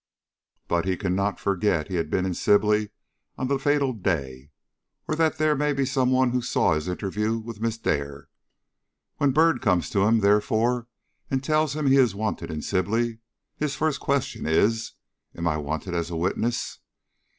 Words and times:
But 0.67 0.85
he 0.85 0.97
cannot 0.97 1.39
forget 1.39 1.87
he 1.87 1.93
had 1.93 2.09
been 2.09 2.25
in 2.25 2.33
Sibley 2.33 2.89
on 3.37 3.47
the 3.49 3.59
fatal 3.59 3.93
day, 3.93 4.49
or 5.07 5.15
that 5.15 5.37
there 5.37 5.55
may 5.55 5.73
be 5.73 5.85
some 5.85 6.09
one 6.09 6.31
who 6.31 6.41
saw 6.41 6.73
his 6.73 6.87
interview 6.87 7.37
with 7.37 7.61
Miss 7.61 7.77
Dare. 7.77 8.27
When 9.17 9.29
Byrd 9.29 9.61
comes 9.61 9.91
to 9.91 10.01
him, 10.05 10.21
therefore, 10.21 10.87
and 11.29 11.43
tells 11.43 11.75
him 11.75 11.85
he 11.85 11.97
is 11.97 12.15
wanted 12.15 12.49
in 12.49 12.63
Sibley, 12.63 13.19
his 13.55 13.75
first 13.75 13.99
question 13.99 14.47
is, 14.47 14.93
'Am 15.37 15.47
I 15.47 15.57
wanted 15.57 15.93
as 15.93 16.09
a 16.09 16.15
witness?' 16.17 16.79